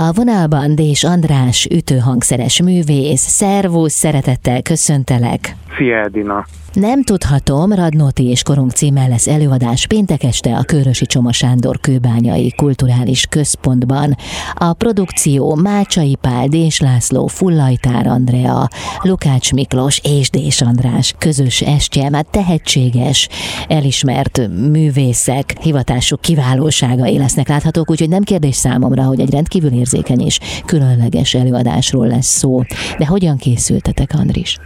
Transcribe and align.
A 0.00 0.12
vonalban 0.12 0.74
Dés 0.74 1.04
András, 1.04 1.66
ütőhangszeres 1.70 2.62
művész. 2.62 3.20
Szervusz, 3.20 3.92
szeretettel 3.92 4.62
köszöntelek. 4.62 5.56
Szia 5.76 5.96
Edina. 5.96 6.46
Nem 6.72 7.02
tudhatom, 7.02 7.72
Radnóti 7.72 8.24
és 8.24 8.42
Korong 8.42 8.70
címmel 8.70 9.08
lesz 9.08 9.26
előadás 9.26 9.86
péntek 9.86 10.22
este 10.22 10.56
a 10.56 10.62
Körösi 10.62 11.06
Csoma 11.06 11.32
Sándor 11.32 11.80
Kőbányai 11.80 12.52
Kulturális 12.56 13.26
Központban. 13.26 14.16
A 14.54 14.72
produkció 14.72 15.54
Mácsai 15.54 16.16
Pál, 16.20 16.46
Dés 16.48 16.80
László, 16.80 17.26
Fullajtár 17.26 18.06
Andrea, 18.06 18.68
Lukács 19.02 19.52
Miklós 19.52 20.00
és 20.04 20.30
Dés 20.30 20.60
András 20.60 21.14
közös 21.18 21.60
estje, 21.60 22.10
már 22.10 22.24
tehetséges, 22.30 23.28
elismert 23.68 24.48
művészek, 24.70 25.56
hivatásuk 25.60 26.20
kiválóságai 26.20 27.18
lesznek 27.18 27.48
láthatók, 27.48 27.90
úgyhogy 27.90 28.08
nem 28.08 28.22
kérdés 28.22 28.56
számomra, 28.56 29.02
hogy 29.02 29.20
egy 29.20 29.30
rendkívül 29.30 29.70
érzékeny 29.88 30.20
és 30.20 30.38
különleges 30.66 31.34
előadásról 31.34 32.06
lesz 32.06 32.26
szó. 32.26 32.60
De 32.98 33.06
hogyan 33.06 33.36
készültetek, 33.36 34.08
Andris? 34.18 34.56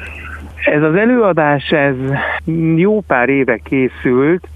Ez 0.65 0.83
az 0.83 0.95
előadás, 0.95 1.71
ez 1.71 1.95
jó 2.77 3.01
pár 3.01 3.29
éve 3.29 3.57
készült, 3.57 4.49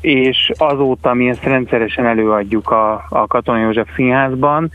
és 0.00 0.50
azóta 0.56 1.14
mi 1.14 1.28
ezt 1.28 1.44
rendszeresen 1.44 2.06
előadjuk 2.06 2.70
a, 2.70 3.04
a 3.08 3.26
Katona 3.26 3.58
József 3.58 3.88
Színházban, 3.94 4.70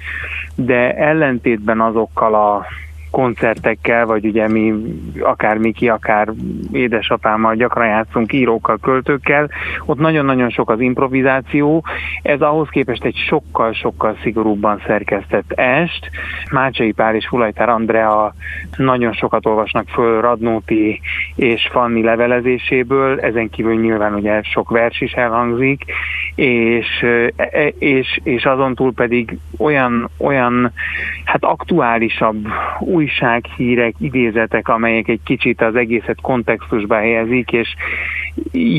de 0.55 0.93
ellentétben 0.93 1.81
azokkal 1.81 2.33
a 2.35 2.65
koncertekkel, 3.11 4.05
vagy 4.05 4.25
ugye 4.25 4.47
mi 4.47 4.73
akár 5.19 5.57
Miki, 5.57 5.89
akár 5.89 6.33
édesapámmal 6.71 7.55
gyakran 7.55 7.87
játszunk 7.87 8.33
írókkal, 8.33 8.77
költőkkel, 8.81 9.49
ott 9.85 9.99
nagyon-nagyon 9.99 10.49
sok 10.49 10.69
az 10.69 10.79
improvizáció, 10.79 11.83
ez 12.21 12.41
ahhoz 12.41 12.69
képest 12.69 13.03
egy 13.03 13.15
sokkal-sokkal 13.27 14.17
szigorúbban 14.21 14.81
szerkesztett 14.85 15.51
est. 15.51 16.09
Mácsai 16.51 16.91
Pál 16.91 17.15
és 17.15 17.27
Fulajtár 17.27 17.69
Andrea 17.69 18.33
nagyon 18.77 19.13
sokat 19.13 19.45
olvasnak 19.45 19.87
föl 19.87 20.21
Radnóti 20.21 20.99
és 21.35 21.67
Fanni 21.71 22.03
levelezéséből, 22.03 23.19
ezen 23.19 23.49
kívül 23.49 23.79
nyilván 23.79 24.13
ugye 24.13 24.41
sok 24.41 24.69
vers 24.69 25.01
is 25.01 25.11
elhangzik, 25.11 25.83
és, 26.37 26.87
e, 27.35 27.67
és, 27.79 28.19
és 28.23 28.45
azon 28.45 28.75
túl 28.75 28.93
pedig 28.93 29.37
olyan, 29.57 30.09
olyan 30.17 30.71
hát 31.25 31.43
aktuálisabb 31.43 32.47
újsághírek, 32.79 33.93
idézetek, 33.99 34.67
amelyek 34.67 35.07
egy 35.07 35.19
kicsit 35.23 35.61
az 35.61 35.75
egészet 35.75 36.21
kontextusba 36.21 36.95
helyezik, 36.95 37.51
és 37.51 37.75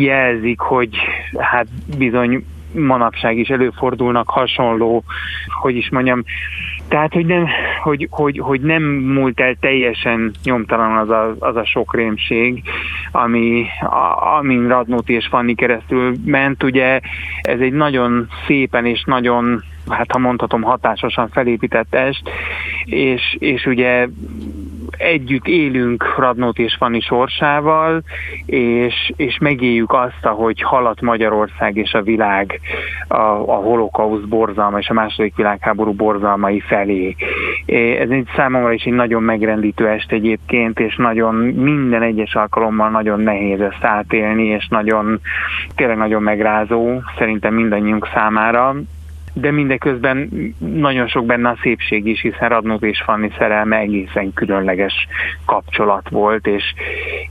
jelzik, 0.03 0.61
hogy 0.61 0.97
hát 1.39 1.67
bizony 1.99 2.45
manapság 2.73 3.39
is 3.39 3.49
előfordulnak 3.49 4.31
hasonló, 4.31 5.05
hogy 5.61 5.77
is 5.77 5.91
mondjam, 5.91 6.23
tehát, 6.89 7.13
hogy 7.13 7.27
nem, 7.27 7.47
hogy, 7.83 8.07
hogy, 8.11 8.39
hogy 8.39 8.61
nem 8.61 8.83
múlt 8.83 9.41
el 9.41 9.57
teljesen 9.61 10.33
nyomtalan 10.45 10.97
az 10.97 11.11
a, 11.11 11.35
az 11.39 11.57
a 11.57 11.65
sok 11.65 11.95
rémség, 11.95 12.63
ami, 13.13 13.67
a, 13.81 14.37
amin 14.37 14.69
Radnóti 14.69 15.13
és 15.13 15.27
Fanni 15.27 15.55
keresztül 15.55 16.15
ment. 16.25 16.63
Ugye 16.63 17.01
ez 17.41 17.61
egy 17.61 17.73
nagyon 17.73 18.29
szépen 18.47 18.87
és 18.87 19.03
nagyon 19.07 19.63
hát 19.89 20.13
ha 20.13 20.19
mondhatom, 20.19 20.63
hatásosan 20.63 21.29
felépített 21.29 21.95
est, 21.95 22.31
és, 22.85 23.37
és 23.39 23.67
ugye 23.67 24.07
együtt 24.99 25.47
élünk 25.47 26.15
Radnót 26.17 26.59
és 26.59 26.77
Fanni 26.79 27.01
sorsával, 27.01 28.03
és, 28.47 29.13
és 29.17 29.39
megéljük 29.39 29.93
azt, 29.93 30.23
hogy 30.23 30.63
halat 30.63 31.01
Magyarország 31.01 31.77
és 31.77 31.93
a 31.93 32.03
világ 32.03 32.61
a, 33.09 33.15
a 33.17 33.55
holokauszt 33.55 34.29
borzalma 34.29 34.79
és 34.79 34.89
a 34.89 34.95
második 34.95 35.37
világháború 35.37 35.93
borzalmai 35.93 36.61
felé. 36.61 37.17
Ez 37.99 38.11
egy 38.11 38.29
számomra 38.37 38.73
is 38.73 38.85
egy 38.85 38.93
nagyon 38.93 39.23
megrendítő 39.23 39.89
est 39.89 40.13
egyébként, 40.13 40.81
és 40.81 40.97
nagyon 40.97 41.35
minden 41.35 42.03
egyes 42.03 42.35
alkalommal 42.35 42.91
nagyon 42.91 43.21
nehéz 43.21 43.61
ezt 43.61 43.85
átélni, 43.85 44.45
és 44.45 44.69
nagyon, 44.69 45.21
tényleg 45.75 45.97
nagyon 45.97 46.23
megrázó 46.23 47.01
szerintem 47.19 47.55
mindannyiunk 47.55 48.09
számára 48.15 48.75
de 49.33 49.51
mindeközben 49.51 50.31
nagyon 50.59 51.09
sok 51.09 51.27
benne 51.27 51.49
a 51.49 51.59
szépség 51.63 52.07
is, 52.07 52.21
hiszen 52.21 52.49
Radnót 52.49 52.83
és 52.83 53.03
Fanni 53.05 53.31
szerelme 53.39 53.77
egészen 53.77 54.33
különleges 54.33 54.95
kapcsolat 55.45 56.09
volt, 56.09 56.47
és, 56.47 56.63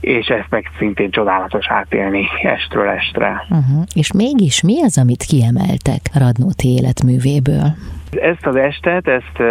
és 0.00 0.26
ezt 0.26 0.50
meg 0.50 0.70
szintén 0.78 1.10
csodálatos 1.10 1.66
átélni 1.68 2.28
estről 2.42 2.88
estre. 2.88 3.46
Uh-huh. 3.50 3.84
És 3.94 4.12
mégis 4.12 4.62
mi 4.62 4.82
az, 4.82 4.98
amit 4.98 5.22
kiemeltek 5.22 6.00
Radnóti 6.14 6.68
életművéből? 6.68 7.74
Ezt 8.10 8.46
az 8.46 8.56
estet, 8.56 9.08
ezt 9.08 9.42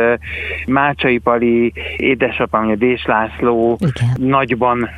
Mácsai 0.68 1.18
Pali, 1.18 1.74
édesapám, 1.98 2.76
Dés 2.78 3.06
László 3.06 3.78
Igen. 3.80 4.30
nagyban 4.30 4.90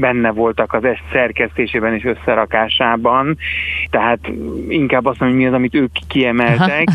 benne 0.00 0.30
voltak 0.30 0.72
az 0.72 0.84
est 0.84 1.02
szerkesztésében 1.12 1.94
és 1.94 2.04
összerakásában, 2.04 3.36
tehát 3.90 4.18
inkább 4.68 5.06
azt 5.06 5.20
mondom, 5.20 5.38
hogy 5.38 5.46
mi 5.46 5.52
az, 5.52 5.58
amit 5.58 5.74
ők 5.74 5.90
kiemeltek, 6.08 6.88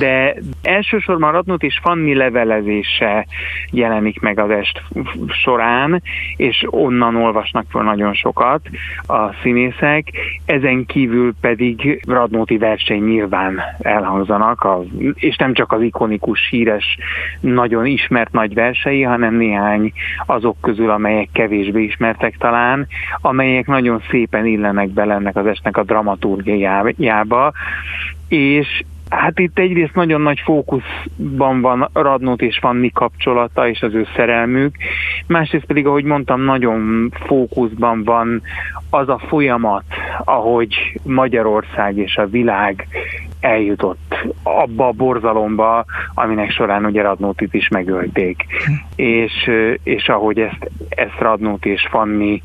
de 0.00 0.34
elsősorban 0.62 1.32
Radnot 1.32 1.62
és 1.62 1.78
Fanni 1.82 2.14
levelezése 2.14 3.26
jelenik 3.70 4.20
meg 4.20 4.38
az 4.38 4.50
est 4.50 4.82
során, 5.28 6.02
és 6.36 6.66
onnan 6.70 7.16
olvasnak 7.16 7.64
fel 7.68 7.82
nagyon 7.82 8.14
sokat 8.14 8.68
a 9.06 9.32
színészek, 9.42 10.08
ezen 10.44 10.86
kívül 10.86 11.34
pedig 11.40 12.00
Radnóti 12.08 12.58
verseny 12.58 13.04
nyilván 13.04 13.60
elhangzanak, 13.78 14.64
a, 14.64 14.82
és 15.14 15.36
nem 15.38 15.54
csak 15.54 15.72
az 15.72 15.82
ikonikus, 15.82 16.48
híres, 16.50 16.98
nagyon 17.40 17.86
ismert 17.86 18.32
nagy 18.32 18.54
versei, 18.54 19.02
hanem 19.02 19.34
néhány 19.34 19.92
azok 20.26 20.56
közül, 20.60 20.90
amelyek 20.90 21.28
kevésbé 21.32 21.82
ismertek 21.82 22.36
talán, 22.38 22.86
amelyek 23.20 23.66
nagyon 23.66 24.02
szépen 24.10 24.46
illenek 24.46 24.88
bele 24.88 25.14
ennek 25.14 25.36
az 25.36 25.46
esnek 25.46 25.76
a 25.76 25.82
dramaturgiájába, 25.82 27.52
és 28.28 28.82
Hát 29.08 29.38
itt 29.38 29.58
egyrészt 29.58 29.94
nagyon 29.94 30.20
nagy 30.20 30.40
fókuszban 30.44 31.60
van 31.60 31.88
Radnót 31.92 32.42
és 32.42 32.58
Fanni 32.58 32.90
kapcsolata 32.90 33.68
és 33.68 33.80
az 33.80 33.94
ő 33.94 34.06
szerelmük, 34.16 34.76
másrészt 35.26 35.64
pedig, 35.64 35.86
ahogy 35.86 36.04
mondtam, 36.04 36.40
nagyon 36.40 37.10
fókuszban 37.26 38.04
van 38.04 38.42
az 38.90 39.08
a 39.08 39.18
folyamat, 39.18 39.84
ahogy 40.24 41.00
Magyarország 41.02 41.96
és 41.96 42.16
a 42.16 42.26
világ 42.26 42.86
eljutott 43.40 44.07
abba 44.42 44.86
a 44.86 44.92
borzalomba, 44.92 45.84
aminek 46.14 46.50
során 46.50 46.84
ugye 46.84 47.02
Radnótit 47.02 47.54
is 47.54 47.68
megölték. 47.68 48.44
És, 48.96 49.50
és 49.82 50.08
ahogy 50.08 50.38
ezt, 50.38 50.70
ezt 50.88 51.18
Radnót 51.18 51.66
és 51.66 51.86
Fanni 51.90 52.42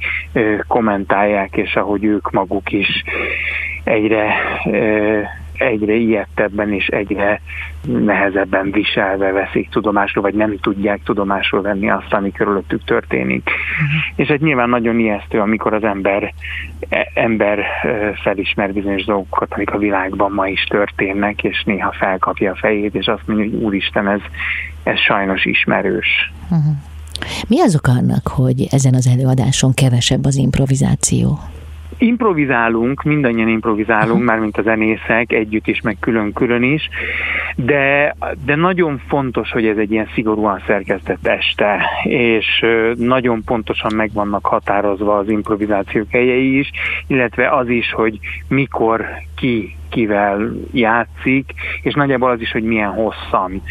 kommentálják, 0.67 1.56
és 1.56 1.75
ahogy 1.75 2.03
ők 2.03 2.31
maguk 2.31 2.72
is 2.72 3.03
egyre 3.84 4.34
egyre 5.58 5.94
ilyettebben 5.94 6.74
és 6.74 6.88
egyre 6.88 7.41
nehezebben 7.81 8.72
viselve 8.72 9.31
veszik 9.31 9.69
tudomásul, 9.69 10.22
vagy 10.22 10.34
nem 10.34 10.59
tudják 10.59 11.03
tudomásul 11.03 11.62
venni 11.62 11.90
azt, 11.90 12.14
ami 12.14 12.31
körülöttük 12.31 12.84
történik. 12.84 13.50
Uh-huh. 13.50 14.14
És 14.16 14.28
hát 14.28 14.40
nyilván 14.40 14.69
nagyon 14.69 15.00
ijesztő, 15.00 15.40
amikor 15.40 15.74
az 15.74 15.84
ember, 15.84 16.34
e, 16.90 17.12
ember 17.14 17.66
felismer 18.24 18.74
bizonyos 18.74 19.06
dolgokat, 19.06 19.53
amik 19.53 19.72
a 19.72 19.78
világban 19.78 20.31
ma 20.31 20.47
is 20.47 20.64
történnek, 20.64 21.44
és 21.44 21.64
néha 21.64 21.91
felkapja 21.91 22.52
a 22.52 22.56
fejét, 22.56 22.96
és 22.96 23.06
azt 23.06 23.28
mondja, 23.28 23.46
hogy 23.46 23.64
úristen, 23.64 24.08
ez, 24.08 24.22
ez 24.84 25.00
sajnos 25.00 25.46
ismerős. 25.46 26.31
Uh-huh. 26.44 26.75
Mi 27.47 27.62
azok 27.62 27.88
annak, 27.88 28.28
hogy 28.28 28.68
ezen 28.72 28.94
az 28.94 29.08
előadáson 29.08 29.74
kevesebb 29.74 30.25
az 30.25 30.35
improvizáció? 30.35 31.40
Improvizálunk, 31.97 33.03
mindannyian 33.03 33.47
improvizálunk, 33.47 34.23
már 34.23 34.39
mint 34.39 34.57
a 34.57 34.61
zenészek, 34.61 35.31
együtt 35.31 35.67
is, 35.67 35.81
meg 35.81 35.97
külön-külön 35.99 36.63
is, 36.63 36.89
de, 37.55 38.15
de 38.45 38.55
nagyon 38.55 39.01
fontos, 39.07 39.51
hogy 39.51 39.65
ez 39.65 39.77
egy 39.77 39.91
ilyen 39.91 40.09
szigorúan 40.13 40.63
szerkesztett 40.67 41.28
este, 41.28 41.85
és 42.03 42.66
nagyon 42.95 43.43
pontosan 43.43 43.93
meg 43.95 44.09
vannak 44.13 44.45
határozva 44.45 45.17
az 45.17 45.29
improvizációk 45.29 46.09
helyei 46.09 46.57
is, 46.57 46.72
illetve 47.07 47.49
az 47.49 47.69
is, 47.69 47.91
hogy 47.91 48.19
mikor 48.47 49.05
ki 49.35 49.75
kivel 49.93 50.51
játszik, 50.72 51.53
és 51.81 51.93
nagyjából 51.93 52.31
az 52.31 52.41
is, 52.41 52.51
hogy 52.51 52.63
milyen 52.63 52.91
hosszan. 52.91 53.61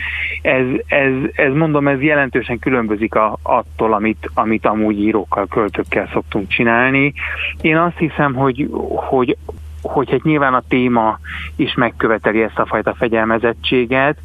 Ez, 0.43 0.67
ez, 0.87 1.13
ez 1.33 1.53
mondom, 1.55 1.89
ez 1.89 2.01
jelentősen 2.01 2.59
különbözik 2.59 3.15
a, 3.15 3.39
attól, 3.43 3.93
amit, 3.93 4.31
amit 4.35 4.67
amúgy 4.67 4.99
írókkal, 4.99 5.47
költőkkel 5.47 6.09
szoktunk 6.13 6.49
csinálni. 6.49 7.13
Én 7.61 7.77
azt 7.77 7.99
hiszem, 7.99 8.35
hogy, 8.35 8.69
hogy 8.95 9.37
hogy 9.83 10.11
hát 10.11 10.23
nyilván 10.23 10.55
a 10.55 10.63
téma 10.69 11.19
is 11.57 11.75
megköveteli 11.75 12.43
ezt 12.43 12.59
a 12.59 12.67
fajta 12.67 12.95
fegyelmezettséget, 12.95 14.17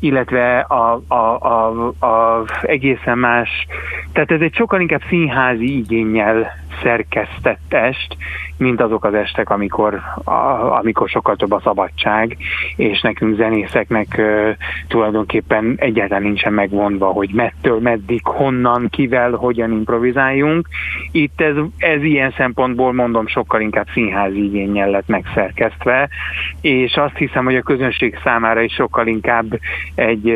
illetve 0.00 0.58
a, 0.58 1.02
a, 1.08 1.38
a, 1.38 1.86
a 2.06 2.44
egészen 2.62 3.18
más, 3.18 3.66
tehát 4.12 4.30
ez 4.30 4.40
egy 4.40 4.54
sokkal 4.54 4.80
inkább 4.80 5.02
színházi 5.08 5.76
igényel 5.76 6.52
szerkesztett 6.82 7.72
est, 7.74 8.16
mint 8.56 8.80
azok 8.80 9.04
az 9.04 9.14
estek, 9.14 9.50
amikor, 9.50 10.00
amikor 10.78 11.08
sokkal 11.08 11.36
több 11.36 11.52
a 11.52 11.60
szabadság, 11.64 12.36
és 12.76 13.00
nekünk 13.00 13.36
zenészeknek 13.36 14.20
tulajdonképpen 14.88 15.74
egyáltalán 15.76 16.22
nincsen 16.22 16.52
megvonva, 16.52 17.06
hogy 17.06 17.30
mettől, 17.32 17.80
meddig, 17.80 18.20
honnan, 18.24 18.88
kivel, 18.88 19.30
hogyan 19.30 19.72
improvizáljunk. 19.72 20.68
Itt 21.12 21.40
ez, 21.40 21.54
ez 21.78 22.02
ilyen 22.02 22.34
szempontból 22.36 22.92
mondom 22.92 23.26
sokkal 23.26 23.60
inkább 23.60 23.86
színházi 23.92 24.44
igényel 24.44 24.90
lett 24.90 25.08
megszerkesztve, 25.08 26.08
és 26.60 26.96
azt 26.96 27.16
hiszem, 27.16 27.44
hogy 27.44 27.56
a 27.56 27.62
közönség 27.62 28.18
számára 28.22 28.60
is 28.60 28.72
sokkal 28.72 29.06
inkább 29.06 29.58
egy, 29.94 30.28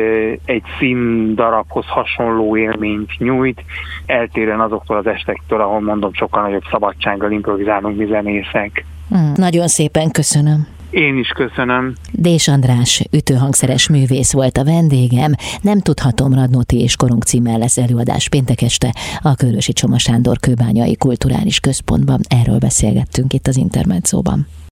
egy 0.45 0.63
színdarabhoz 0.77 1.85
hasonló 1.87 2.57
élményt 2.57 3.17
nyújt, 3.17 3.63
eltérően 4.05 4.59
azoktól 4.59 4.97
az 4.97 5.07
estektől, 5.07 5.61
ahol 5.61 5.81
mondom 5.81 6.13
sokkal 6.25 6.43
nagyobb 6.43 6.63
szabadsággal 6.71 7.31
improvizálunk 7.31 7.97
mi 7.97 8.05
zenészek. 8.05 8.85
Mm, 9.15 9.31
nagyon 9.35 9.67
szépen 9.67 10.11
köszönöm. 10.11 10.67
Én 10.89 11.17
is 11.17 11.27
köszönöm. 11.27 11.93
Dés 12.11 12.47
András, 12.47 13.03
ütőhangszeres 13.11 13.89
művész 13.89 14.33
volt 14.33 14.57
a 14.57 14.63
vendégem. 14.63 15.31
Nem 15.61 15.79
tudhatom, 15.79 16.33
Radnóti 16.33 16.81
és 16.81 16.95
Korong 16.95 17.23
címmel 17.23 17.57
lesz 17.57 17.77
előadás 17.77 18.29
péntek 18.29 18.61
este 18.61 18.93
a 19.21 19.35
Körösi 19.35 19.73
Csoma 19.73 19.97
Sándor 19.97 20.37
Kőbányai 20.39 20.95
Kulturális 20.97 21.59
Központban. 21.59 22.19
Erről 22.27 22.57
beszélgettünk 22.57 23.33
itt 23.33 23.47
az 23.47 23.57
Intermedzóban. 23.57 24.47